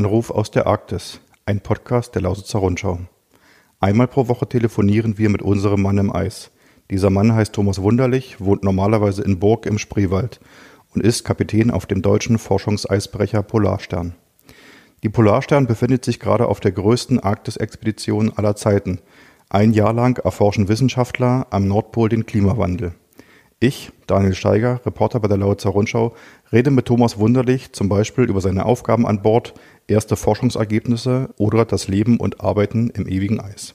[0.00, 3.00] Anruf aus der Arktis, ein Podcast der Lausitzer Rundschau.
[3.80, 6.52] Einmal pro Woche telefonieren wir mit unserem Mann im Eis.
[6.90, 10.40] Dieser Mann heißt Thomas Wunderlich, wohnt normalerweise in Burg im Spreewald
[10.94, 14.14] und ist Kapitän auf dem deutschen Forschungseisbrecher Polarstern.
[15.02, 19.00] Die Polarstern befindet sich gerade auf der größten Arktis-Expedition aller Zeiten.
[19.50, 22.94] Ein Jahr lang erforschen Wissenschaftler am Nordpol den Klimawandel.
[23.62, 26.14] Ich, Daniel Steiger, Reporter bei der Lausitzer Rundschau,
[26.50, 29.52] rede mit Thomas Wunderlich zum Beispiel über seine Aufgaben an Bord,
[29.90, 33.74] erste Forschungsergebnisse oder das Leben und Arbeiten im ewigen Eis.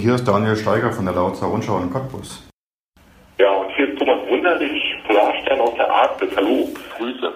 [0.00, 2.42] Hier ist Daniel Steiger von der Lausitzer Rundschau in Cottbus.
[3.38, 6.28] Ja, und hier ist Thomas Wunderlich, Polarstern aus der Arktis.
[6.36, 7.32] Hallo, Grüße.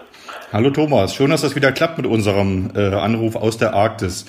[0.53, 4.27] Hallo Thomas, schön, dass das wieder klappt mit unserem äh, Anruf aus der Arktis.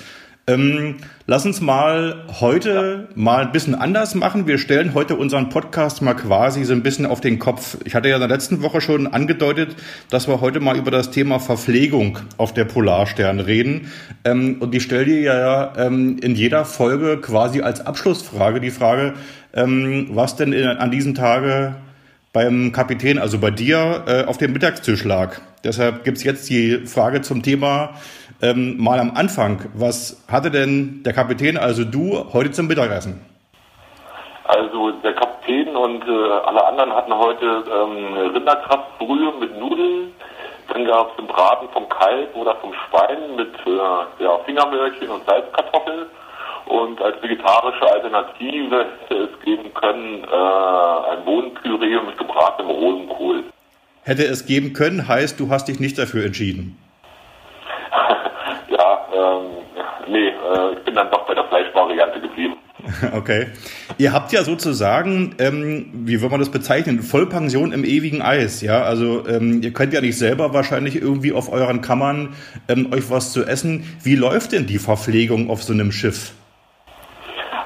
[0.48, 0.96] Ähm,
[1.28, 4.48] lass uns mal heute mal ein bisschen anders machen.
[4.48, 7.76] Wir stellen heute unseren Podcast mal quasi so ein bisschen auf den Kopf.
[7.84, 9.76] Ich hatte ja in der letzten Woche schon angedeutet,
[10.10, 13.92] dass wir heute mal über das Thema Verpflegung auf der Polarstern reden.
[14.24, 19.14] Ähm, und ich stelle dir ja ähm, in jeder Folge quasi als Abschlussfrage die Frage,
[19.54, 21.76] ähm, was denn in, an diesem Tage
[22.32, 25.40] beim Kapitän, also bei dir, äh, auf dem Mittagstisch lag.
[25.62, 27.94] Deshalb gibt's jetzt die Frage zum Thema
[28.42, 29.70] ähm, mal am Anfang.
[29.74, 33.24] Was hatte denn der Kapitän, also du, heute zum Mittagessen?
[34.44, 40.12] Also der Kapitän und äh, alle anderen hatten heute ähm, Rinderkraftbrühe mit Nudeln.
[40.72, 45.24] Dann gab es einen Braten vom Kalb oder vom Schwein mit äh, ja, Fingermörchen und
[45.24, 46.06] Salzkartoffeln.
[46.66, 53.44] Und als vegetarische Alternative hätte es geben können äh, ein Bohnenpüree mit gebratenem Rosenkohl.
[54.04, 56.78] Hätte es geben können, heißt, du hast dich nicht dafür entschieden.
[58.68, 59.42] ja, ähm,
[60.08, 62.56] nee, äh, ich bin dann doch bei der Fleischvariante geblieben.
[63.16, 63.48] Okay.
[63.98, 68.82] Ihr habt ja sozusagen, ähm, wie will man das bezeichnen, Vollpension im ewigen Eis, ja?
[68.82, 72.34] Also ähm, ihr könnt ja nicht selber wahrscheinlich irgendwie auf euren Kammern
[72.68, 73.84] ähm, euch was zu essen.
[74.02, 76.32] Wie läuft denn die Verpflegung auf so einem Schiff?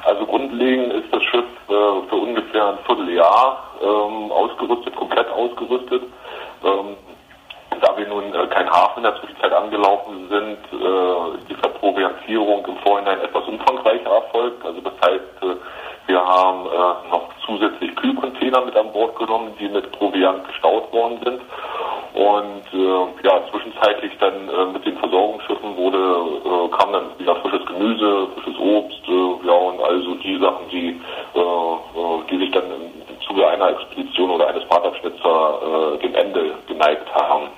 [0.05, 6.03] Also grundlegend ist das Schiff äh, für ungefähr ein Vierteljahr ähm, ausgerüstet, komplett ausgerüstet.
[7.81, 12.65] Da wir nun äh, kein Hafen in der Zwischenzeit angelaufen sind, äh, ist die Verproviantierung
[12.67, 14.65] im Vorhinein etwas umfangreicher erfolgt.
[14.65, 15.57] Also das heißt, äh,
[16.07, 21.19] wir haben äh, noch zusätzlich Kühlcontainer mit an Bord genommen, die mit Proviant gestaut worden
[21.25, 21.41] sind.
[22.15, 27.67] Und äh, ja, zwischenzeitlich dann äh, mit den Versorgungsschiffen wurde, äh, kam dann wieder frisches
[27.67, 31.01] Gemüse, frisches Obst, äh, ja und also die Sachen, die,
[31.35, 35.61] äh, äh, die sich dann im Zuge einer Expedition oder eines Fahrtabschnitzer
[35.95, 37.49] äh, dem Ende geneigt haben.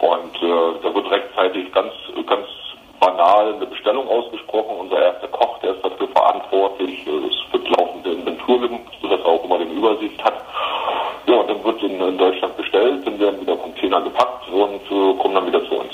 [0.00, 1.92] Und äh, da wird rechtzeitig ganz,
[2.26, 2.46] ganz
[2.98, 4.76] banal eine Bestellung ausgesprochen.
[4.80, 7.06] Unser erster Koch, der ist dafür verantwortlich.
[7.06, 10.34] Es wird laufende Inventur gemacht, sodass er auch immer eine Übersicht hat.
[11.26, 15.18] Ja, und dann wird in, in Deutschland bestellt, dann werden wieder Container gepackt und äh,
[15.18, 15.92] kommen dann wieder zu uns.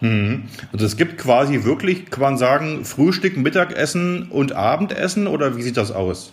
[0.00, 0.48] Mhm.
[0.72, 5.76] Also es gibt quasi wirklich, kann man sagen, Frühstück, Mittagessen und Abendessen oder wie sieht
[5.76, 6.32] das aus?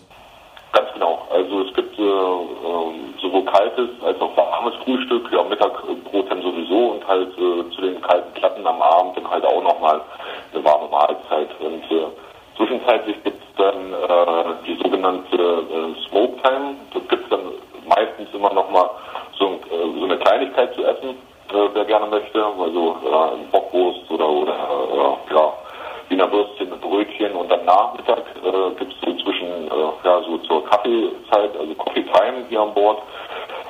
[0.72, 1.26] Ganz genau.
[1.30, 2.51] Also es gibt äh, äh,
[3.62, 8.32] kaltes als auch warmes Frühstück, ja Mittagbrot dann sowieso und halt äh, zu den kalten
[8.34, 10.00] Platten am Abend dann halt auch nochmal
[10.52, 11.48] eine warme Mahlzeit.
[11.60, 12.06] Und äh,
[12.56, 16.74] zwischenzeitlich gibt es dann äh, die sogenannte äh, Smoke Time.
[16.92, 17.52] Das gibt es dann
[17.86, 18.90] meistens immer nochmal
[19.38, 22.44] so, äh, so eine Kleinigkeit zu essen, äh, wer gerne möchte.
[22.44, 25.52] Also äh, Bockwurst oder, oder äh, ja,
[26.08, 30.36] Wiener Würstchen mit Brötchen und dann Nachmittag äh, gibt es so zwischen, äh, ja, so
[30.38, 33.02] zur Kaffeezeit, also Coffee Time hier an Bord,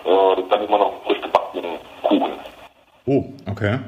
[0.04, 2.32] äh, dann immer noch frisch gebackenen Kuchen.
[3.06, 3.78] Oh, okay.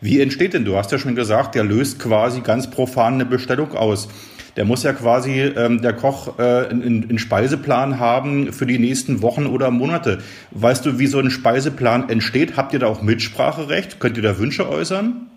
[0.00, 3.74] Wie entsteht denn, du hast ja schon gesagt, der löst quasi ganz profan eine Bestellung
[3.74, 4.08] aus.
[4.56, 9.46] Der muss ja quasi, ähm, der Koch, äh, einen, Speiseplan haben für die nächsten Wochen
[9.46, 10.18] oder Monate.
[10.50, 12.56] Weißt du, wie so ein Speiseplan entsteht?
[12.56, 14.00] Habt ihr da auch Mitspracherecht?
[14.00, 15.30] Könnt ihr da Wünsche äußern?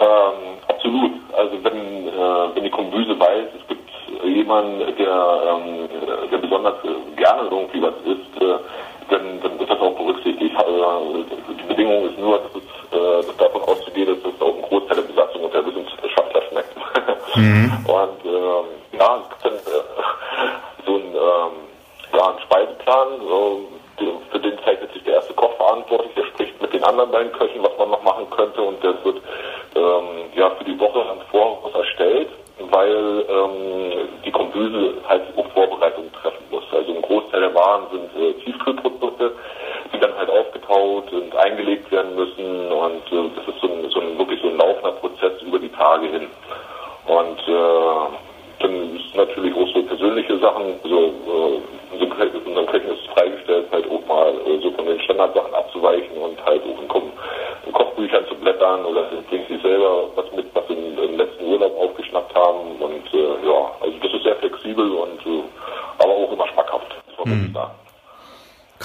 [0.00, 1.12] Ähm, absolut.
[1.36, 3.90] Also wenn, äh, wenn die Kombüse weiß, es gibt
[4.24, 5.88] jemanden, der, ähm,
[6.30, 6.74] der besonders
[7.16, 10.54] gerne irgendwie was isst, äh, dann, dann wird das auch berücksichtigt.
[10.54, 14.62] Äh, die Bedingung ist nur, dass es äh, dass davon auszugehen ist, dass auch ein
[14.62, 16.76] Großteil der Besatzung und der Wissenschaftler schmeckt.
[17.36, 17.72] Mhm.
[17.86, 18.66] Und ähm,
[18.98, 21.54] ja, es gibt dann äh, so einen, ähm,
[22.14, 26.72] ja, einen Speiseplan, äh, für den zeichnet sich der erste Koch verantwortlich, der spricht mit
[26.72, 29.20] den anderen beiden Köchen, was man noch machen könnte und der wird
[29.74, 32.28] ähm, ja für die Woche im Voraus erstellt,
[32.70, 36.64] weil ähm, die Kombüse halt auch Vorbereitungen treffen muss.
[36.72, 38.85] Also ein Großteil der Waren sind äh, Tiefkühlprodukte,
[39.18, 44.00] die dann halt aufgetaut und eingelegt werden müssen und äh, das ist so ein, so
[44.00, 46.28] ein wirklich so ein laufender Prozess über die Tage hin.
[47.06, 48.16] Und äh,
[48.58, 51.60] dann ist natürlich auch so persönliche Sachen, so äh,
[51.92, 56.44] unserem Köchen ist es freigestellt, halt auch mal äh, so von den Standardsachen abzuweichen und
[56.44, 57.12] halt auch in,
[57.66, 61.76] in Kochbüchern zu blättern oder bringen sie selber was mit, was sie im letzten Urlaub
[61.78, 65.42] aufgeschnappt haben und äh, ja, also das ist sehr flexibel und äh,
[65.98, 67.52] aber auch immer schmackhaft, muss man hm.
[67.52, 67.74] sagen.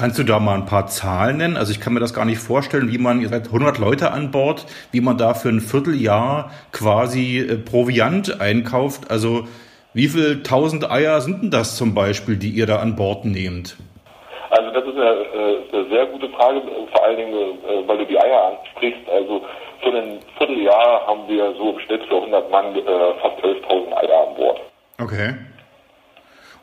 [0.02, 1.58] Kannst du da mal ein paar Zahlen nennen?
[1.58, 4.32] Also ich kann mir das gar nicht vorstellen, wie man, ihr seid 100 Leute an
[4.32, 9.12] Bord, wie man da für ein Vierteljahr quasi äh, Proviant einkauft.
[9.12, 9.44] Also
[9.94, 13.78] wie viel tausend Eier sind denn das zum Beispiel, die ihr da an Bord nehmt?
[14.50, 18.06] Also das ist eine, äh, eine sehr gute Frage, vor allen Dingen, äh, weil du
[18.08, 19.08] die Eier ansprichst.
[19.08, 19.46] Also
[19.84, 22.74] für ein Vierteljahr haben wir so im Schnitt für 100 Mann
[23.22, 24.62] fast 11.000 Eier an Bord.
[25.00, 25.36] Okay.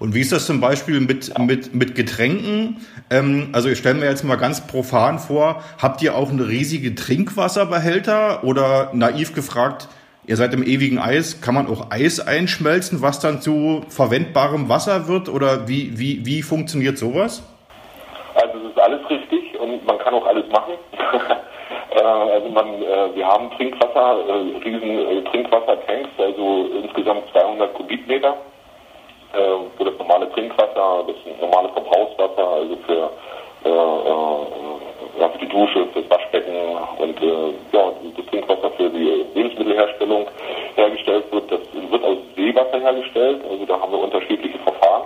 [0.00, 2.86] Und wie ist das zum Beispiel mit, mit, mit Getränken?
[3.10, 6.94] Ähm, also ich stelle mir jetzt mal ganz profan vor, habt ihr auch eine riesige
[6.94, 9.88] Trinkwasserbehälter oder naiv gefragt,
[10.26, 15.08] ihr seid im ewigen Eis, kann man auch Eis einschmelzen, was dann zu verwendbarem Wasser
[15.08, 17.42] wird oder wie, wie, wie funktioniert sowas?
[18.34, 20.74] Also es ist alles richtig und man kann auch alles machen.
[21.90, 28.36] Äh, also man, äh, wir haben Trinkwasser, äh, riesen Trinkwassertanks, also insgesamt 200 Kubikmeter
[29.32, 33.10] wo das normale Trinkwasser, das normale Verbrauchswasser, also für,
[33.64, 36.54] äh, äh, ja, für die Dusche, für das Waschbecken
[36.98, 40.26] und äh, ja, das Trinkwasser für die Lebensmittelherstellung
[40.76, 41.50] hergestellt wird.
[41.50, 41.60] Das
[41.90, 45.04] wird aus Seewasser hergestellt, also da haben wir unterschiedliche Verfahren.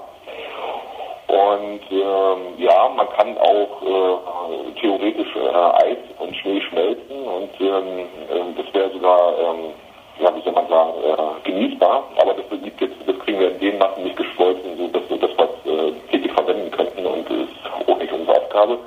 [1.29, 8.07] Und ähm, ja, man kann auch äh, theoretisch äh, Eis und Schnee schmelzen und ähm,
[8.29, 9.73] äh, das wäre sogar ähm,
[10.21, 12.05] ja, wie soll man sagen, äh, genießbar.
[12.17, 12.45] Aber das,
[12.81, 16.29] jetzt, das kriegen wir in den Massen nicht geschmolzen, so dass wir das was äh,
[16.33, 18.79] verwenden könnten und das ist auch nicht unsere Aufgabe.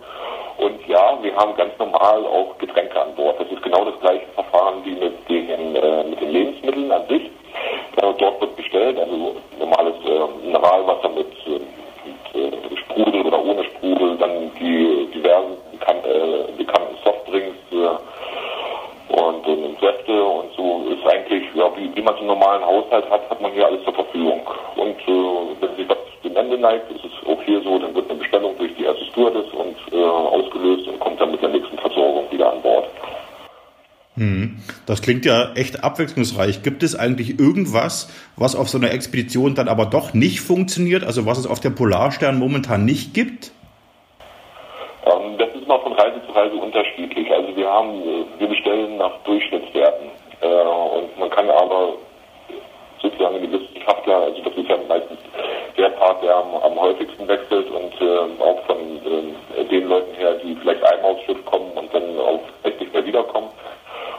[0.58, 3.40] Und ja, wir haben ganz normal auch Getränke an Bord.
[3.40, 7.24] Das ist genau das gleiche Verfahren wie mit den, äh, mit den Lebensmitteln an sich.
[7.24, 11.60] Äh, dort wird bestellt, also normales äh, Mineralwasser mit, äh,
[12.06, 17.98] mit äh, Sprudel oder ohne Sprudel, dann die diversen bekan äh, bekannten Softdrinks, äh,
[19.08, 23.10] und ähm, Säfte und so ist eigentlich, ja, wie, wie man es im normalen Haushalt
[23.10, 24.42] hat, hat man hier alles zur Verfügung.
[24.76, 25.98] Und äh, wenn sich was
[26.66, 29.52] dem neigt, ist es auch hier so, dann wird eine Bestellung durch die erste Stewardess
[29.54, 32.86] und äh, ausgelöst und kommt dann mit der nächsten Versorgung wieder an Bord.
[34.18, 34.58] Hm.
[34.86, 36.64] Das klingt ja echt abwechslungsreich.
[36.64, 41.04] Gibt es eigentlich irgendwas, was auf so einer Expedition dann aber doch nicht funktioniert?
[41.04, 43.52] Also was es auf der Polarstern momentan nicht gibt?
[45.06, 47.30] Ähm, das ist immer von Reise zu Reise unterschiedlich.
[47.32, 50.08] Also wir haben, äh, wir bestellen nach Durchschnittswerten
[50.40, 51.96] äh, und man kann aber
[53.02, 54.56] sozusagen die Wissenschaftler, also das
[55.78, 60.36] der Part, der am, am häufigsten wechselt und äh, auch von äh, den Leuten her,
[60.36, 63.50] die vielleicht einmal aufs Schiff kommen und dann auch echt nicht mehr wiederkommen.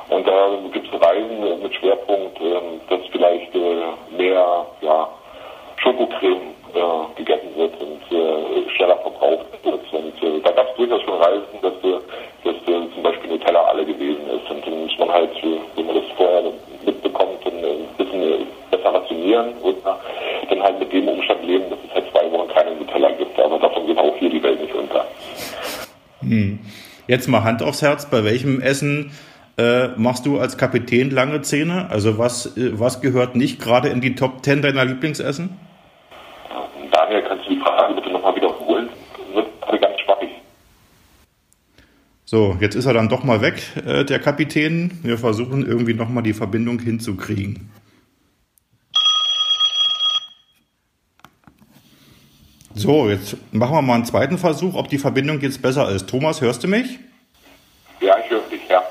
[0.09, 5.09] Und da gibt es Reisen mit Schwerpunkt, äh, dass vielleicht äh, mehr ja,
[5.79, 9.93] Schokocreme äh, gegessen wird und äh, schneller verbraucht wird.
[9.93, 11.73] Und da gab es durchaus schon Reisen, dass,
[12.45, 14.51] dass zum Beispiel Nutella alle gewesen ist.
[14.51, 15.31] Und dann muss man halt,
[15.75, 16.43] wenn man das vorher
[16.85, 21.95] mitbekommt, dann ein bisschen besser rationieren und dann halt mit dem Umstand leben, dass es
[21.95, 23.39] halt zwei Wochen keine Nutella gibt.
[23.39, 25.07] Aber davon geht auch hier die Welt nicht unter.
[26.21, 26.59] Hm.
[27.09, 29.13] Jetzt mal Hand aufs Herz, bei welchem Essen
[29.59, 31.89] äh, machst du als Kapitän lange Zähne?
[31.91, 35.57] Also was, äh, was gehört nicht gerade in die Top 10 deiner Lieblingsessen?
[36.91, 38.89] Daniel, kannst du die Frage bitte nochmal wiederholen?
[39.33, 40.29] Wird gerade ganz schwappig.
[42.25, 44.99] So, jetzt ist er dann doch mal weg, äh, der Kapitän.
[45.03, 47.71] Wir versuchen irgendwie nochmal die Verbindung hinzukriegen.
[52.79, 56.11] So, jetzt machen wir mal einen zweiten Versuch, ob die Verbindung jetzt besser ist.
[56.11, 56.99] Thomas, hörst du mich?
[58.03, 58.83] Ja, ich höre dich, ja.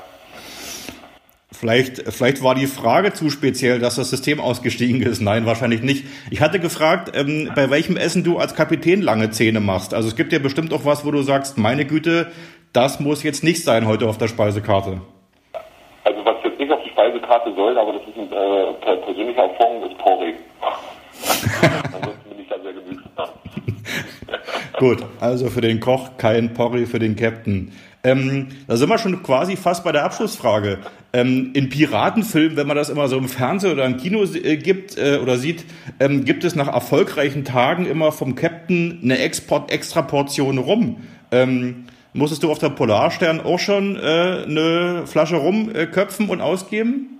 [1.52, 5.20] Vielleicht, vielleicht war die Frage zu speziell, dass das System ausgestiegen ist.
[5.20, 6.04] Nein, wahrscheinlich nicht.
[6.32, 9.94] Ich hatte gefragt, ähm, bei welchem Essen du als Kapitän lange Zähne machst.
[9.94, 12.32] Also es gibt ja bestimmt auch was, wo du sagst, meine Güte,
[12.72, 15.00] das muss jetzt nicht sein heute auf der Speisekarte.
[16.02, 19.88] Also was jetzt nicht auf die Speisekarte soll, aber das ist ein äh, persönlicher Erfahrung,
[19.88, 20.34] ist Porree.
[21.94, 23.05] Ansonsten bin ich da sehr genügsam.
[24.78, 27.72] Gut, also für den Koch kein Porree für den Captain.
[28.04, 30.78] Ähm, da sind wir schon quasi fast bei der Abschlussfrage.
[31.14, 34.98] Ähm, in Piratenfilmen, wenn man das immer so im Fernsehen oder im Kino äh, gibt
[34.98, 35.64] äh, oder sieht,
[35.98, 40.98] ähm, gibt es nach erfolgreichen Tagen immer vom Captain eine Export extra Portion rum.
[41.32, 46.42] Ähm, musstest du auf der Polarstern auch schon äh, eine Flasche rum äh, köpfen und
[46.42, 47.18] ausgeben?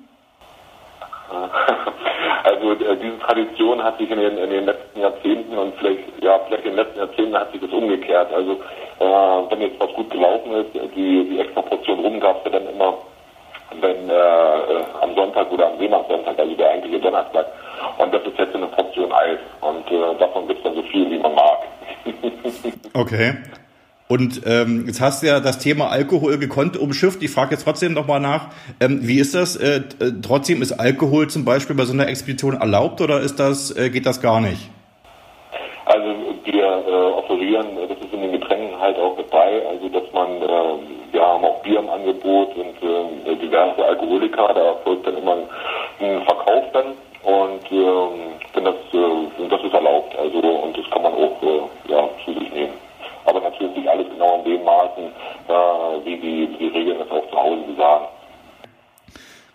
[2.46, 6.38] Also äh, diese Tradition hat sich in den, in den letzten Jahrzehnten und vielleicht, ja,
[6.46, 8.32] vielleicht in den letzten Jahrzehnten hat sich das umgekehrt.
[8.32, 8.52] Also
[9.00, 12.58] äh, wenn jetzt was gut gelaufen ist, die, die extra Portion rum gab es ja
[12.58, 12.98] dann immer
[13.80, 17.46] wenn äh, äh am Sonntag oder am Seemannssonntag, also der eigentliche Donnerstag.
[17.98, 19.38] Und das ist jetzt eine Portion Eis.
[19.60, 21.58] Und äh, davon gibt es dann so viel, wie man mag.
[22.94, 23.34] okay.
[24.08, 27.22] Und ähm, jetzt hast du ja das Thema Alkohol gekonnt umschifft.
[27.24, 29.56] Ich frage jetzt trotzdem nochmal nach, ähm, wie ist das?
[29.56, 33.76] Äh, äh, trotzdem ist Alkohol zum Beispiel bei so einer Expedition erlaubt oder ist das,
[33.76, 34.70] äh, geht das gar nicht?
[35.86, 40.40] Also wir äh, offerieren, das ist in den Getränken halt auch dabei, also dass man,
[40.40, 45.32] äh, wir haben auch Bier im Angebot und äh, diverse Alkoholiker, da folgt dann immer
[45.32, 46.86] ein, ein Verkauf dann
[47.24, 52.08] und ähm, das, äh, das ist erlaubt, also und das kann man auch äh, ja,
[52.24, 52.85] zu sich nehmen
[53.26, 57.28] aber natürlich nicht alles genau in dem Maßen, äh, wie die, die Regeln das auch
[57.30, 58.06] zu Hause besagen.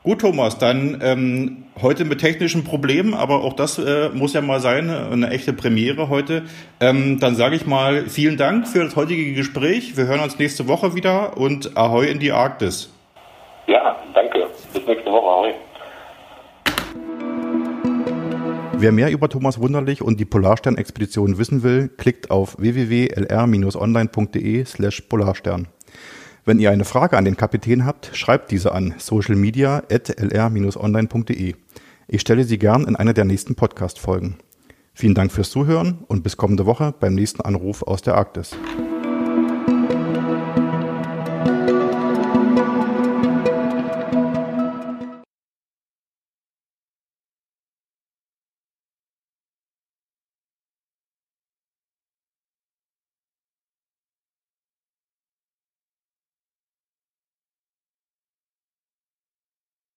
[0.04, 4.60] Gut, Thomas, dann ähm, heute mit technischen Problemen, aber auch das äh, muss ja mal
[4.60, 6.42] sein, eine echte Premiere heute.
[6.80, 9.96] Ähm, dann sage ich mal vielen Dank für das heutige Gespräch.
[9.98, 12.92] Wir hören uns nächste Woche wieder und Ahoi in die Arktis.
[13.68, 14.48] Ja, danke.
[14.74, 15.21] Bis nächste Woche.
[18.82, 25.68] Wer mehr über Thomas Wunderlich und die Polarstern-Expedition wissen will, klickt auf www.lr-online.de slash Polarstern.
[26.46, 31.54] Wenn ihr eine Frage an den Kapitän habt, schreibt diese an socialmedia.lr-online.de.
[32.08, 34.38] Ich stelle sie gern in einer der nächsten Podcast-Folgen.
[34.96, 38.58] Vielen Dank fürs Zuhören und bis kommende Woche beim nächsten Anruf aus der Arktis.